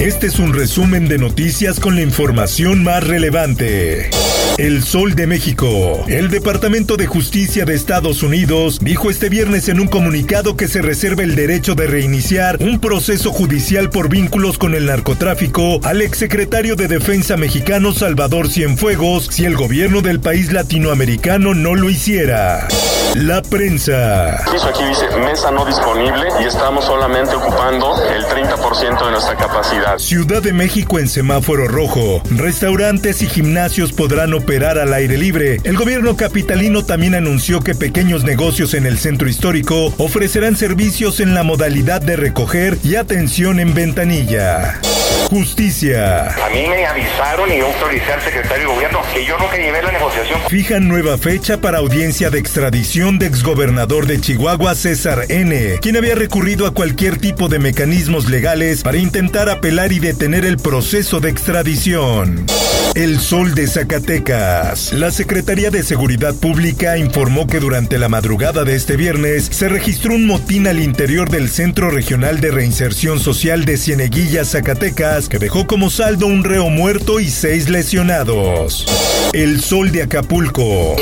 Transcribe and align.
Este 0.00 0.28
es 0.28 0.38
un 0.38 0.54
resumen 0.54 1.08
de 1.08 1.18
noticias 1.18 1.78
con 1.78 1.94
la 1.94 2.00
información 2.00 2.82
más 2.82 3.06
relevante. 3.06 4.08
El 4.56 4.82
Sol 4.82 5.14
de 5.14 5.26
México. 5.26 6.04
El 6.06 6.30
Departamento 6.30 6.96
de 6.96 7.06
Justicia 7.06 7.66
de 7.66 7.74
Estados 7.74 8.22
Unidos 8.22 8.78
dijo 8.80 9.10
este 9.10 9.28
viernes 9.28 9.68
en 9.68 9.78
un 9.78 9.88
comunicado 9.88 10.56
que 10.56 10.68
se 10.68 10.80
reserva 10.80 11.22
el 11.22 11.34
derecho 11.34 11.74
de 11.74 11.86
reiniciar 11.86 12.56
un 12.60 12.80
proceso 12.80 13.30
judicial 13.30 13.90
por 13.90 14.08
vínculos 14.08 14.56
con 14.56 14.74
el 14.74 14.86
narcotráfico 14.86 15.80
al 15.84 16.00
exsecretario 16.00 16.76
de 16.76 16.88
Defensa 16.88 17.36
mexicano 17.36 17.92
Salvador 17.92 18.48
Cienfuegos 18.48 19.28
si 19.30 19.44
el 19.44 19.54
gobierno 19.54 20.00
del 20.00 20.20
país 20.20 20.50
latinoamericano 20.50 21.52
no 21.54 21.74
lo 21.74 21.90
hiciera. 21.90 22.68
La 23.16 23.42
prensa. 23.42 24.36
Aquí 24.68 24.84
dice 24.84 25.08
mesa 25.24 25.50
no 25.50 25.64
disponible 25.64 26.28
y 26.40 26.44
estamos 26.44 26.84
solamente 26.84 27.34
ocupando 27.34 28.00
el 28.04 28.24
30% 28.24 29.04
de 29.04 29.10
nuestra 29.10 29.36
capacidad. 29.36 29.89
Ciudad 29.98 30.42
de 30.42 30.52
México 30.52 30.98
en 30.98 31.08
semáforo 31.08 31.66
rojo. 31.66 32.22
Restaurantes 32.30 33.22
y 33.22 33.26
gimnasios 33.26 33.92
podrán 33.92 34.34
operar 34.34 34.78
al 34.78 34.92
aire 34.94 35.18
libre. 35.18 35.60
El 35.64 35.76
gobierno 35.76 36.16
capitalino 36.16 36.84
también 36.84 37.14
anunció 37.14 37.60
que 37.60 37.74
pequeños 37.74 38.24
negocios 38.24 38.74
en 38.74 38.86
el 38.86 38.98
centro 38.98 39.28
histórico 39.28 39.92
ofrecerán 39.98 40.56
servicios 40.56 41.20
en 41.20 41.34
la 41.34 41.42
modalidad 41.42 42.00
de 42.00 42.16
recoger 42.16 42.78
y 42.84 42.96
atención 42.96 43.60
en 43.60 43.74
ventanilla. 43.74 44.80
Justicia. 45.28 46.26
A 46.44 46.48
mí 46.50 46.66
me 46.66 46.84
avisaron 46.86 47.52
y 47.52 47.58
yo 47.58 47.66
autoricé 47.66 48.12
al 48.12 48.20
secretario 48.20 48.68
de 48.68 48.74
gobierno 48.74 49.00
que 49.14 49.24
yo 49.24 49.38
nunca 49.38 49.56
llevé 49.56 49.82
la 49.82 49.92
negociación. 49.92 50.40
Fijan 50.48 50.88
nueva 50.88 51.18
fecha 51.18 51.60
para 51.60 51.78
audiencia 51.78 52.30
de 52.30 52.38
extradición 52.38 53.18
de 53.18 53.26
exgobernador 53.26 54.06
de 54.06 54.20
Chihuahua 54.20 54.74
César 54.74 55.26
N., 55.28 55.78
quien 55.80 55.96
había 55.96 56.14
recurrido 56.14 56.66
a 56.66 56.74
cualquier 56.74 57.18
tipo 57.18 57.48
de 57.48 57.58
mecanismos 57.58 58.28
legales 58.28 58.82
para 58.82 58.98
intentar 58.98 59.48
apelar 59.48 59.92
y 59.92 60.00
detener 60.00 60.44
el 60.44 60.56
proceso 60.56 61.20
de 61.20 61.30
extradición. 61.30 62.46
El 62.94 63.20
Sol 63.20 63.54
de 63.54 63.68
Zacatecas. 63.68 64.92
La 64.92 65.12
Secretaría 65.12 65.70
de 65.70 65.84
Seguridad 65.84 66.34
Pública 66.34 66.98
informó 66.98 67.46
que 67.46 67.60
durante 67.60 67.98
la 67.98 68.08
madrugada 68.08 68.64
de 68.64 68.74
este 68.74 68.96
viernes 68.96 69.48
se 69.52 69.68
registró 69.68 70.14
un 70.14 70.26
motín 70.26 70.66
al 70.66 70.80
interior 70.80 71.30
del 71.30 71.50
Centro 71.50 71.90
Regional 71.90 72.40
de 72.40 72.50
Reinserción 72.50 73.20
Social 73.20 73.64
de 73.64 73.76
Cieneguilla, 73.76 74.44
Zacatecas, 74.44 75.28
que 75.28 75.38
dejó 75.38 75.68
como 75.68 75.88
saldo 75.88 76.26
un 76.26 76.42
reo 76.42 76.68
muerto 76.68 77.20
y 77.20 77.30
seis 77.30 77.68
lesionados. 77.68 78.86
El 79.32 79.60
Sol 79.60 79.92
de 79.92 80.02
Acapulco. 80.02 80.96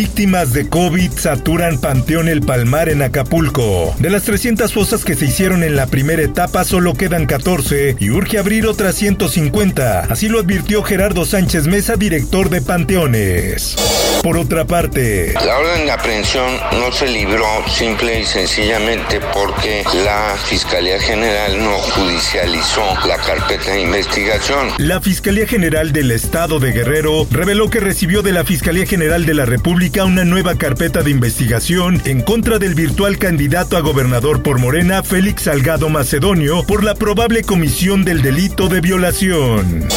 Víctimas 0.00 0.54
de 0.54 0.66
COVID 0.66 1.12
saturan 1.12 1.78
Panteón 1.78 2.28
El 2.28 2.40
Palmar 2.40 2.88
en 2.88 3.02
Acapulco. 3.02 3.94
De 3.98 4.08
las 4.08 4.22
300 4.22 4.72
fosas 4.72 5.04
que 5.04 5.14
se 5.14 5.26
hicieron 5.26 5.62
en 5.62 5.76
la 5.76 5.88
primera 5.88 6.22
etapa 6.22 6.64
solo 6.64 6.94
quedan 6.94 7.26
14 7.26 7.96
y 8.00 8.08
urge 8.08 8.38
abrir 8.38 8.66
otras 8.66 8.94
150. 8.94 10.04
Así 10.08 10.30
lo 10.30 10.40
advirtió 10.40 10.82
Gerardo 10.82 11.26
Sánchez 11.26 11.66
Mesa, 11.66 11.96
director 11.96 12.48
de 12.48 12.62
Panteones. 12.62 13.76
Por 14.22 14.38
otra 14.38 14.64
parte, 14.66 15.34
La 15.34 15.58
orden 15.58 15.84
de 15.84 15.92
aprehensión 15.92 16.50
no 16.78 16.90
se 16.92 17.06
libró 17.06 17.44
simple 17.68 18.20
y 18.20 18.24
sencillamente 18.24 19.20
porque 19.34 19.84
la 20.04 20.34
Fiscalía 20.46 20.98
General 20.98 21.62
no 21.62 21.72
judicializó 21.72 22.82
la 23.06 23.18
carpeta 23.18 23.72
de 23.72 23.82
investigación. 23.82 24.68
la 24.78 25.02
Fiscalía 25.02 25.46
General 25.46 25.92
del 25.92 26.10
Estado 26.10 26.58
de 26.58 26.72
Guerrero 26.72 27.26
reveló 27.30 27.68
que 27.68 27.80
recibió 27.80 28.22
de 28.22 28.32
la 28.32 28.44
Fiscalía 28.44 28.86
General 28.86 29.26
de 29.26 29.34
la 29.34 29.44
República 29.44 29.89
una 29.98 30.24
nueva 30.24 30.54
carpeta 30.54 31.02
de 31.02 31.10
investigación 31.10 32.00
en 32.04 32.22
contra 32.22 32.58
del 32.58 32.74
virtual 32.74 33.18
candidato 33.18 33.76
a 33.76 33.80
gobernador 33.80 34.40
por 34.40 34.58
Morena, 34.58 35.02
Félix 35.02 35.42
Salgado 35.42 35.88
Macedonio, 35.88 36.62
por 36.64 36.84
la 36.84 36.94
probable 36.94 37.42
comisión 37.42 38.04
del 38.04 38.22
delito 38.22 38.68
de 38.68 38.80
violación. 38.80 39.88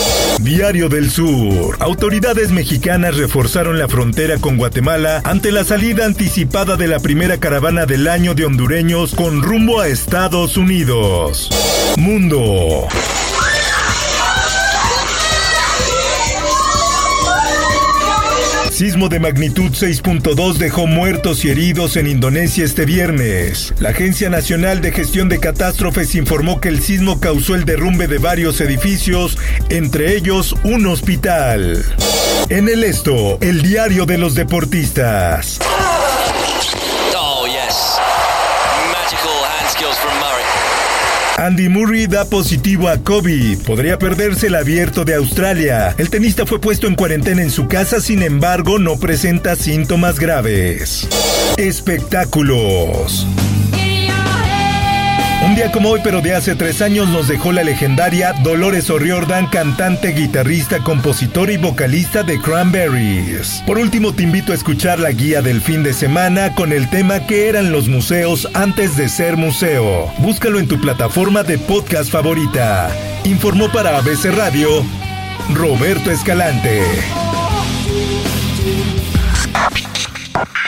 Diario 0.41 0.89
del 0.89 1.11
Sur. 1.11 1.77
Autoridades 1.79 2.51
mexicanas 2.51 3.15
reforzaron 3.15 3.77
la 3.77 3.87
frontera 3.87 4.39
con 4.39 4.57
Guatemala 4.57 5.21
ante 5.25 5.51
la 5.51 5.63
salida 5.63 6.05
anticipada 6.05 6.75
de 6.75 6.87
la 6.87 6.99
primera 6.99 7.37
caravana 7.37 7.85
del 7.85 8.07
año 8.07 8.33
de 8.33 8.45
hondureños 8.45 9.13
con 9.13 9.43
rumbo 9.43 9.79
a 9.79 9.87
Estados 9.87 10.57
Unidos. 10.57 11.49
Mundo. 11.97 12.87
Sismo 18.73 19.07
de 19.07 19.19
magnitud 19.19 19.69
6.2 19.69 20.55
dejó 20.55 20.87
muertos 20.87 21.45
y 21.45 21.51
heridos 21.51 21.95
en 21.95 22.07
Indonesia 22.07 22.65
este 22.65 22.85
viernes. 22.85 23.71
La 23.77 23.89
Agencia 23.89 24.31
Nacional 24.31 24.81
de 24.81 24.91
Gestión 24.91 25.29
de 25.29 25.39
Catástrofes 25.39 26.15
informó 26.15 26.59
que 26.59 26.69
el 26.69 26.81
sismo 26.81 27.19
causó 27.19 27.53
el 27.53 27.65
derrumbe 27.65 28.07
de 28.07 28.17
varios 28.17 28.59
edificios, 28.61 29.37
entre 29.69 30.15
ellos 30.15 30.55
un 30.63 30.87
hospital. 30.87 31.85
En 32.49 32.67
el 32.67 32.83
esto, 32.83 33.37
el 33.41 33.61
diario 33.61 34.07
de 34.07 34.17
los 34.17 34.33
deportistas. 34.33 35.59
Andy 41.37 41.67
Murray 41.67 42.07
da 42.07 42.25
positivo 42.25 42.87
a 42.87 42.97
COVID. 42.97 43.63
Podría 43.63 43.97
perderse 43.97 44.47
el 44.47 44.55
abierto 44.55 45.03
de 45.03 45.15
Australia. 45.15 45.95
El 45.97 46.09
tenista 46.09 46.45
fue 46.45 46.59
puesto 46.59 46.87
en 46.87 46.95
cuarentena 46.95 47.41
en 47.41 47.49
su 47.49 47.67
casa, 47.67 47.99
sin 47.99 48.21
embargo, 48.21 48.79
no 48.79 48.97
presenta 48.97 49.55
síntomas 49.55 50.19
graves. 50.19 51.07
Espectáculos. 51.57 53.27
Un 55.43 55.55
día 55.55 55.71
como 55.71 55.89
hoy, 55.89 55.99
pero 56.03 56.21
de 56.21 56.33
hace 56.33 56.55
tres 56.55 56.81
años, 56.81 57.09
nos 57.09 57.27
dejó 57.27 57.51
la 57.51 57.63
legendaria 57.63 58.31
Dolores 58.43 58.89
O'Riordan, 58.89 59.47
cantante, 59.47 60.13
guitarrista, 60.13 60.79
compositor 60.79 61.51
y 61.51 61.57
vocalista 61.57 62.23
de 62.23 62.39
Cranberries. 62.39 63.61
Por 63.67 63.77
último, 63.77 64.13
te 64.13 64.23
invito 64.23 64.53
a 64.53 64.55
escuchar 64.55 64.99
la 64.99 65.11
guía 65.11 65.41
del 65.41 65.61
fin 65.61 65.83
de 65.83 65.93
semana 65.93 66.55
con 66.55 66.71
el 66.71 66.89
tema 66.89 67.27
que 67.27 67.49
eran 67.49 67.73
los 67.73 67.89
museos 67.89 68.47
antes 68.53 68.95
de 68.95 69.09
ser 69.09 69.35
museo. 69.35 70.11
Búscalo 70.19 70.59
en 70.59 70.67
tu 70.67 70.79
plataforma 70.79 71.43
de 71.43 71.57
podcast 71.57 72.09
favorita. 72.09 72.89
Informó 73.25 73.69
para 73.69 73.97
ABC 73.97 74.33
Radio 74.35 74.69
Roberto 75.53 76.09
Escalante. 76.09 76.83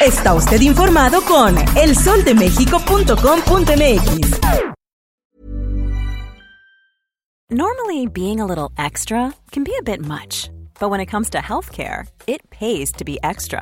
Está 0.01 0.33
usted 0.33 0.61
informado 0.61 1.21
con 1.21 1.55
elsoldemexico.com.mx. 1.75 4.75
Normally, 7.51 8.07
being 8.07 8.39
a 8.39 8.45
little 8.45 8.71
extra 8.77 9.31
can 9.51 9.63
be 9.63 9.75
a 9.79 9.83
bit 9.83 10.01
much, 10.01 10.49
but 10.79 10.89
when 10.89 10.99
it 10.99 11.05
comes 11.05 11.29
to 11.29 11.37
healthcare, 11.37 12.07
it 12.25 12.49
pays 12.49 12.91
to 12.93 13.05
be 13.05 13.19
extra. 13.21 13.61